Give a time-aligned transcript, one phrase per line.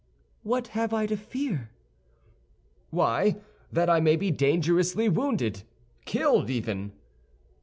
[0.41, 1.69] "What have I to fear?"
[2.89, 3.35] "Why,
[3.71, 6.93] that I may be dangerously wounded—killed even."